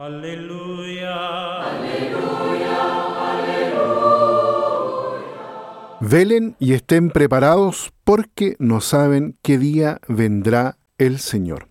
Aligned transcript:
Aleluya. 0.00 1.60
Aleluya. 1.60 2.78
Aleluya. 3.34 4.78
Velen 6.00 6.56
y 6.58 6.72
estén 6.72 7.10
preparados 7.10 7.92
porque 8.02 8.56
no 8.58 8.80
saben 8.80 9.36
qué 9.42 9.58
día 9.58 10.00
vendrá 10.08 10.78
el 10.96 11.18
Señor. 11.18 11.68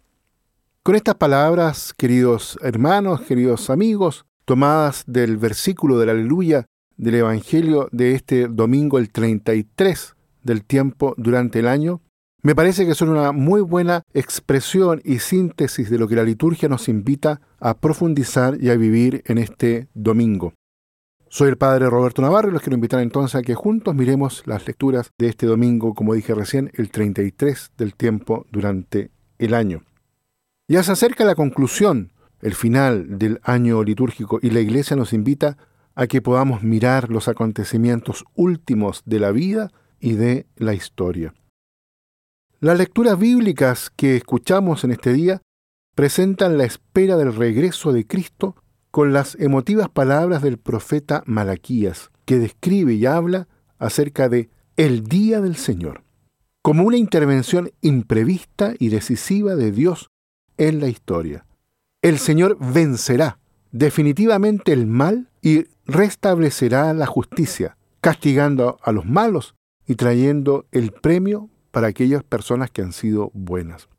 Con 0.83 0.93
estas 0.93 1.15
palabras, 1.15 1.91
queridos 1.97 2.59
hermanos, 2.61 3.21
queridos 3.21 3.71
amigos, 3.71 4.27
tomadas 4.45 5.05
del 5.07 5.37
versículo 5.37 5.97
del 5.97 6.09
Aleluya 6.09 6.67
del 6.97 7.15
Evangelio 7.15 7.89
de 7.91 8.13
este 8.13 8.47
domingo 8.47 8.99
el 8.99 9.09
33 9.09 10.15
del 10.43 10.63
tiempo 10.63 11.15
durante 11.17 11.57
el 11.57 11.67
año, 11.67 12.03
me 12.41 12.55
parece 12.55 12.85
que 12.85 12.95
son 12.95 13.09
una 13.09 13.33
muy 13.33 13.61
buena 13.61 14.03
expresión 14.13 15.01
y 15.03 15.19
síntesis 15.19 15.89
de 15.89 15.97
lo 15.97 16.07
que 16.07 16.15
la 16.15 16.23
liturgia 16.23 16.69
nos 16.69 16.87
invita 16.87 17.41
a 17.59 17.77
profundizar 17.77 18.57
y 18.61 18.69
a 18.69 18.77
vivir 18.77 19.23
en 19.25 19.37
este 19.37 19.89
domingo. 19.93 20.53
Soy 21.27 21.49
el 21.49 21.57
padre 21.57 21.89
Roberto 21.89 22.21
Navarro 22.21 22.49
y 22.49 22.53
los 22.53 22.61
quiero 22.61 22.75
invitar 22.75 23.01
entonces 23.01 23.35
a 23.35 23.41
que 23.41 23.55
juntos 23.55 23.93
miremos 23.93 24.43
las 24.45 24.65
lecturas 24.65 25.11
de 25.17 25.27
este 25.27 25.45
domingo, 25.45 25.93
como 25.93 26.13
dije 26.13 26.33
recién, 26.33 26.71
el 26.75 26.89
33 26.89 27.71
del 27.77 27.93
tiempo 27.93 28.45
durante 28.51 29.11
el 29.37 29.53
año. 29.53 29.83
Ya 30.69 30.81
se 30.83 30.93
acerca 30.93 31.25
la 31.25 31.35
conclusión, 31.35 32.13
el 32.41 32.55
final 32.55 33.19
del 33.19 33.41
año 33.43 33.83
litúrgico 33.83 34.39
y 34.41 34.49
la 34.51 34.61
iglesia 34.61 34.95
nos 34.95 35.11
invita 35.11 35.57
a 35.93 36.07
que 36.07 36.21
podamos 36.21 36.63
mirar 36.63 37.09
los 37.09 37.27
acontecimientos 37.27 38.23
últimos 38.33 39.03
de 39.05 39.19
la 39.19 39.31
vida 39.31 39.71
y 39.99 40.13
de 40.13 40.47
la 40.55 40.73
historia. 40.73 41.33
Las 42.61 42.77
lecturas 42.77 43.17
bíblicas 43.17 43.89
que 43.95 44.17
escuchamos 44.17 44.83
en 44.83 44.91
este 44.91 45.13
día 45.13 45.41
presentan 45.95 46.57
la 46.57 46.65
espera 46.65 47.15
del 47.15 47.33
regreso 47.33 47.93
de 47.93 48.05
Cristo 48.05 48.57
con 48.91 49.13
las 49.13 49.35
emotivas 49.35 49.87
palabras 49.87 50.41
del 50.41 50.57
profeta 50.57 51.23
Malaquías, 51.25 52.11
que 52.25 52.37
describe 52.37 52.95
y 52.95 53.05
habla 53.05 53.47
acerca 53.77 54.27
de 54.27 54.49
el 54.75 55.05
día 55.05 55.39
del 55.39 55.55
Señor, 55.55 56.03
como 56.61 56.83
una 56.83 56.97
intervención 56.97 57.71
imprevista 57.79 58.73
y 58.77 58.89
decisiva 58.89 59.55
de 59.55 59.71
Dios 59.71 60.09
en 60.57 60.81
la 60.81 60.89
historia. 60.89 61.45
El 62.01 62.19
Señor 62.19 62.57
vencerá 62.59 63.39
definitivamente 63.71 64.73
el 64.73 64.85
mal 64.85 65.29
y 65.41 65.67
restablecerá 65.85 66.93
la 66.93 67.05
justicia, 67.05 67.77
castigando 68.01 68.79
a 68.83 68.91
los 68.91 69.05
malos 69.05 69.55
y 69.87 69.95
trayendo 69.95 70.65
el 70.73 70.91
premio 70.91 71.49
para 71.71 71.87
aquellas 71.87 72.23
personas 72.23 72.71
que 72.71 72.81
han 72.81 72.93
sido 72.93 73.31
buenas. 73.33 73.89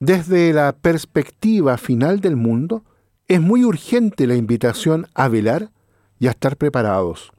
Desde 0.00 0.52
la 0.52 0.72
perspectiva 0.72 1.76
final 1.76 2.20
del 2.20 2.36
mundo, 2.36 2.84
es 3.28 3.40
muy 3.40 3.64
urgente 3.64 4.26
la 4.26 4.34
invitación 4.34 5.06
a 5.14 5.28
velar 5.28 5.70
y 6.18 6.26
a 6.26 6.30
estar 6.30 6.56
preparados. 6.56 7.32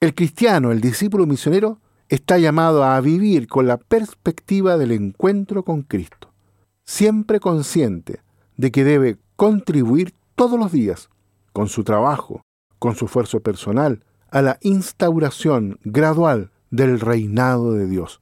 El 0.00 0.14
cristiano, 0.14 0.72
el 0.72 0.80
discípulo 0.80 1.26
misionero, 1.26 1.80
está 2.08 2.38
llamado 2.38 2.84
a 2.84 3.00
vivir 3.00 3.46
con 3.46 3.66
la 3.66 3.78
perspectiva 3.78 4.76
del 4.76 4.92
encuentro 4.92 5.64
con 5.64 5.82
Cristo, 5.82 6.32
siempre 6.84 7.40
consciente 7.40 8.20
de 8.56 8.70
que 8.70 8.84
debe 8.84 9.18
contribuir 9.36 10.12
todos 10.34 10.58
los 10.58 10.72
días, 10.72 11.08
con 11.52 11.68
su 11.68 11.84
trabajo, 11.84 12.42
con 12.78 12.96
su 12.96 13.04
esfuerzo 13.06 13.40
personal, 13.40 14.04
a 14.30 14.42
la 14.42 14.58
instauración 14.60 15.78
gradual 15.84 16.50
del 16.70 17.00
reinado 17.00 17.72
de 17.72 17.86
Dios, 17.86 18.20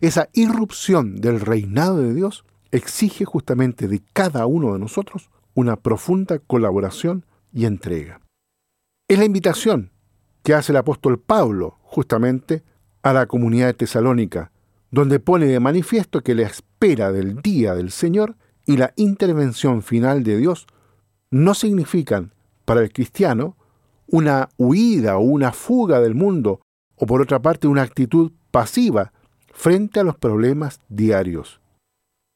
esa 0.00 0.28
irrupción 0.32 1.16
del 1.16 1.40
reinado 1.40 1.98
de 1.98 2.14
Dios 2.14 2.44
exige 2.70 3.24
justamente 3.24 3.88
de 3.88 4.02
cada 4.12 4.46
uno 4.46 4.72
de 4.72 4.78
nosotros 4.78 5.30
una 5.54 5.76
profunda 5.76 6.38
colaboración 6.38 7.24
y 7.52 7.64
entrega. 7.64 8.20
Es 9.08 9.18
la 9.18 9.24
invitación 9.24 9.90
que 10.42 10.54
hace 10.54 10.72
el 10.72 10.76
apóstol 10.76 11.18
Pablo 11.18 11.78
justamente 11.82 12.62
a 13.02 13.12
la 13.12 13.26
comunidad 13.26 13.66
de 13.66 13.74
Tesalónica, 13.74 14.52
donde 14.90 15.20
pone 15.20 15.46
de 15.46 15.60
manifiesto 15.60 16.22
que 16.22 16.34
la 16.34 16.42
espera 16.42 17.12
del 17.12 17.42
día 17.42 17.74
del 17.74 17.90
Señor 17.90 18.36
y 18.66 18.76
la 18.76 18.92
intervención 18.96 19.82
final 19.82 20.22
de 20.22 20.36
Dios 20.36 20.66
no 21.30 21.54
significan 21.54 22.32
para 22.64 22.82
el 22.82 22.92
cristiano 22.92 23.56
una 24.06 24.48
huida 24.56 25.18
o 25.18 25.20
una 25.20 25.52
fuga 25.52 26.00
del 26.00 26.14
mundo, 26.14 26.60
o 26.96 27.06
por 27.06 27.20
otra 27.20 27.40
parte 27.40 27.66
una 27.66 27.82
actitud 27.82 28.32
pasiva 28.50 29.12
frente 29.58 29.98
a 29.98 30.04
los 30.04 30.16
problemas 30.16 30.80
diarios. 30.88 31.60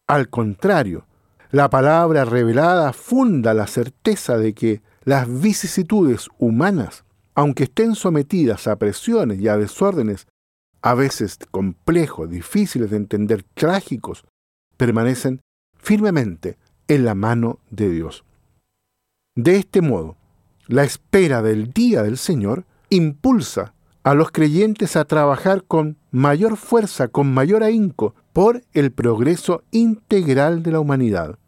Al 0.09 0.29
contrario, 0.29 1.07
la 1.53 1.71
palabra 1.71 2.25
revelada 2.25 2.93
funda 2.93 3.55
la 3.55 3.69
certeza 3.69 4.37
de 4.37 4.55
que 4.55 4.83
las 5.05 5.41
vicisitudes 5.41 6.29
humanas, 6.39 7.05
aunque 7.37 7.65
estén 7.65 7.95
sometidas 7.95 8.67
a 8.67 8.75
presiones 8.75 9.39
y 9.39 9.47
a 9.47 9.57
desórdenes, 9.57 10.27
a 10.83 10.95
veces 10.95 11.39
complejos, 11.53 12.29
difíciles 12.29 12.91
de 12.91 12.97
entender, 12.97 13.45
trágicos, 13.55 14.25
permanecen 14.77 15.43
firmemente 15.79 16.59
en 16.89 17.05
la 17.05 17.15
mano 17.15 17.61
de 17.71 17.89
Dios. 17.89 18.25
De 19.37 19.59
este 19.59 19.81
modo, 19.81 20.17
la 20.67 20.83
espera 20.83 21.41
del 21.41 21.73
día 21.73 22.03
del 22.03 22.19
Señor 22.19 22.65
impulsa 22.91 23.75
a 24.03 24.15
los 24.15 24.31
creyentes 24.31 24.97
a 24.97 25.05
trabajar 25.05 25.65
con 25.65 25.97
mayor 26.11 26.57
fuerza, 26.57 27.09
con 27.09 27.33
mayor 27.33 27.63
ahínco, 27.63 28.15
por 28.33 28.63
el 28.73 28.91
progreso 28.93 29.63
integral 29.71 30.63
de 30.63 30.73
la 30.73 30.81
humanidad. 30.81 31.39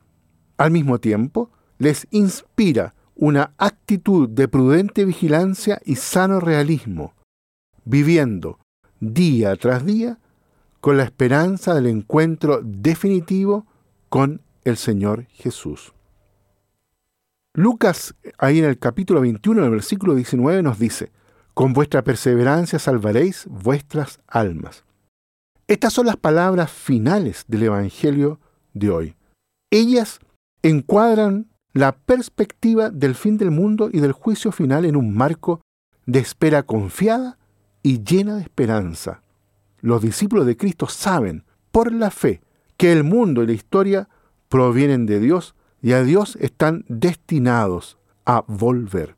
Al 0.57 0.71
mismo 0.71 0.99
tiempo, 0.99 1.51
les 1.79 2.07
inspira 2.11 2.95
una 3.17 3.55
actitud 3.59 4.29
de 4.29 4.49
prudente 4.49 5.05
vigilancia 5.05 5.81
y 5.85 5.97
sano 5.97 6.41
realismo, 6.41 7.15
viviendo 7.85 8.59
día 9.01 9.57
tras 9.57 9.85
día 9.85 10.19
con 10.81 10.97
la 10.97 11.05
esperanza 11.05 11.75
del 11.75 11.87
encuentro 11.87 12.61
definitivo 12.63 13.67
con 14.09 14.43
el 14.65 14.77
Señor 14.77 15.27
Jesús. 15.31 15.93
Lucas, 17.55 18.15
ahí 18.39 18.59
en 18.59 18.65
el 18.65 18.79
capítulo 18.79 19.21
21, 19.21 19.61
en 19.61 19.65
el 19.67 19.71
versículo 19.71 20.15
19, 20.15 20.63
nos 20.63 20.79
dice, 20.79 21.13
con 21.55 21.73
vuestra 21.73 22.03
perseverancia 22.03 22.79
salvaréis 22.79 23.47
vuestras 23.49 24.21
almas. 24.27 24.85
Estas 25.67 25.93
son 25.93 26.07
las 26.07 26.17
palabras 26.17 26.71
finales 26.71 27.45
del 27.49 27.63
Evangelio 27.65 28.41
de 28.75 28.91
hoy. 28.91 29.17
Ellas 29.71 30.19
encuadran 30.63 31.47
la 31.73 31.93
perspectiva 31.93 32.91
del 32.91 33.15
fin 33.15 33.39
del 33.39 33.51
mundo 33.51 33.89
y 33.93 34.01
del 34.01 34.13
juicio 34.13 34.53
final 34.53 34.85
en 34.85 34.97
un 34.97 35.15
marco 35.15 35.61
de 36.07 36.19
espera 36.19 36.65
confiada 36.65 37.39
y 37.83 38.03
llena 38.03 38.37
de 38.37 38.43
esperanza. 38.43 39.23
Los 39.81 40.03
discípulos 40.03 40.47
de 40.47 40.57
Cristo 40.57 40.87
saben, 40.87 41.45
por 41.71 41.93
la 41.93 42.11
fe, 42.11 42.41
que 42.77 42.93
el 42.93 43.05
mundo 43.05 43.43
y 43.43 43.47
la 43.47 43.53
historia 43.53 44.09
provienen 44.49 45.07
de 45.07 45.21
Dios 45.21 45.55
y 45.83 45.93
a 45.93 46.03
Dios 46.03 46.37
están 46.41 46.85
destinados 46.89 47.99
a 48.25 48.45
volver. 48.47 49.17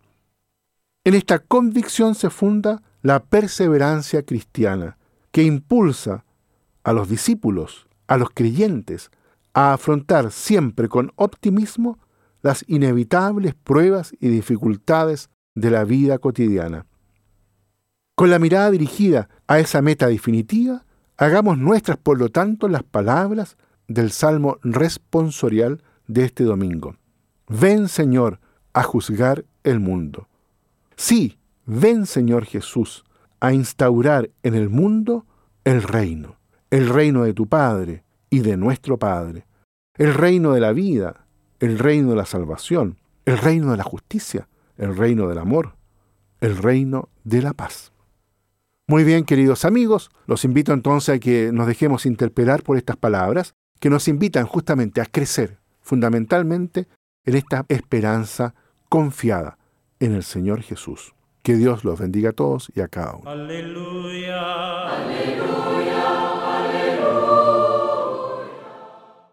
En 1.06 1.14
esta 1.14 1.38
convicción 1.38 2.16
se 2.16 2.30
funda 2.30 2.82
la 3.00 3.22
perseverancia 3.22 4.24
cristiana, 4.24 4.98
que 5.30 5.44
impulsa 5.44 6.24
a 6.82 6.92
los 6.92 7.08
discípulos, 7.08 7.86
a 8.08 8.16
los 8.16 8.30
creyentes, 8.30 9.12
a 9.54 9.72
afrontar 9.72 10.32
siempre 10.32 10.88
con 10.88 11.12
optimismo 11.14 12.00
las 12.42 12.64
inevitables 12.66 13.54
pruebas 13.54 14.14
y 14.18 14.26
dificultades 14.30 15.30
de 15.54 15.70
la 15.70 15.84
vida 15.84 16.18
cotidiana. 16.18 16.86
Con 18.16 18.28
la 18.28 18.40
mirada 18.40 18.72
dirigida 18.72 19.28
a 19.46 19.60
esa 19.60 19.82
meta 19.82 20.08
definitiva, 20.08 20.86
hagamos 21.18 21.56
nuestras, 21.56 21.98
por 21.98 22.18
lo 22.18 22.30
tanto, 22.30 22.66
las 22.66 22.82
palabras 22.82 23.56
del 23.86 24.10
Salmo 24.10 24.58
responsorial 24.64 25.84
de 26.08 26.24
este 26.24 26.42
domingo. 26.42 26.96
Ven, 27.46 27.86
Señor, 27.86 28.40
a 28.72 28.82
juzgar 28.82 29.44
el 29.62 29.78
mundo. 29.78 30.26
Sí, 30.96 31.38
ven 31.66 32.06
Señor 32.06 32.46
Jesús 32.46 33.04
a 33.40 33.52
instaurar 33.52 34.30
en 34.42 34.54
el 34.54 34.70
mundo 34.70 35.26
el 35.64 35.82
reino, 35.82 36.36
el 36.70 36.88
reino 36.88 37.24
de 37.24 37.34
tu 37.34 37.46
Padre 37.46 38.02
y 38.30 38.40
de 38.40 38.56
nuestro 38.56 38.98
Padre, 38.98 39.46
el 39.94 40.14
reino 40.14 40.52
de 40.52 40.60
la 40.60 40.72
vida, 40.72 41.26
el 41.60 41.78
reino 41.78 42.10
de 42.10 42.16
la 42.16 42.24
salvación, 42.24 42.96
el 43.26 43.36
reino 43.36 43.72
de 43.72 43.76
la 43.76 43.84
justicia, 43.84 44.48
el 44.78 44.96
reino 44.96 45.28
del 45.28 45.38
amor, 45.38 45.76
el 46.40 46.56
reino 46.56 47.10
de 47.24 47.42
la 47.42 47.52
paz. 47.52 47.92
Muy 48.86 49.04
bien, 49.04 49.24
queridos 49.24 49.64
amigos, 49.64 50.10
los 50.26 50.44
invito 50.44 50.72
entonces 50.72 51.16
a 51.16 51.18
que 51.18 51.50
nos 51.52 51.66
dejemos 51.66 52.06
interpelar 52.06 52.62
por 52.62 52.78
estas 52.78 52.96
palabras 52.96 53.52
que 53.80 53.90
nos 53.90 54.08
invitan 54.08 54.46
justamente 54.46 55.00
a 55.00 55.06
crecer 55.06 55.58
fundamentalmente 55.82 56.88
en 57.24 57.36
esta 57.36 57.66
esperanza 57.68 58.54
confiada 58.88 59.58
en 60.00 60.14
el 60.14 60.22
Señor 60.22 60.62
Jesús. 60.62 61.14
Que 61.42 61.54
Dios 61.54 61.84
los 61.84 62.00
bendiga 62.00 62.30
a 62.30 62.32
todos 62.32 62.72
y 62.74 62.80
a 62.80 62.88
cada 62.88 63.14
uno. 63.14 63.30
Aleluya. 63.30 64.88
Aleluya. 64.88 66.25